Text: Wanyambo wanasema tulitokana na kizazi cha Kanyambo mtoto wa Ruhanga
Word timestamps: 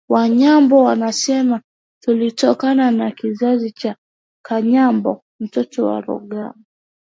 Wanyambo 0.09 0.83
wanasema 0.83 1.61
tulitokana 2.03 2.91
na 2.91 3.11
kizazi 3.11 3.71
cha 3.71 3.95
Kanyambo 4.45 5.23
mtoto 5.39 5.85
wa 5.85 6.01
Ruhanga 6.01 6.53